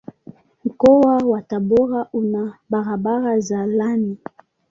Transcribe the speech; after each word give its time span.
Mkoa 0.65 1.17
wa 1.17 1.41
Tabora 1.41 2.07
una 2.13 2.57
barabara 2.69 3.39
za 3.39 3.65
lami. 3.65 4.17